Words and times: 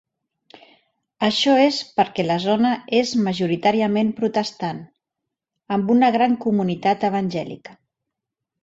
Això 1.27 1.53
és 1.65 1.81
perquè 1.99 2.25
la 2.31 2.37
zona 2.47 2.71
és 3.01 3.11
majoritàriament 3.27 4.11
protestant, 4.23 4.81
amb 5.79 5.95
una 5.99 6.13
gran 6.19 6.37
comunitat 6.49 7.09
evangèlica. 7.13 7.81